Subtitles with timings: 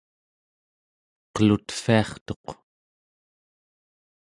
[1.33, 2.45] qelutviartuq